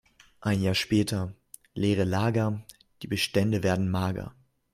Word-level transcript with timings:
Ein 0.39 0.63
Jahr 0.63 0.73
später: 0.73 1.35
Leere 1.75 2.05
Lager, 2.05 2.65
die 3.03 3.07
Bestände 3.07 3.61
werden 3.61 3.87
mager. 3.91 4.33